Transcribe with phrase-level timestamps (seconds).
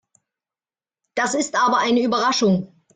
[1.15, 2.73] Das ist aber eine Überraschung.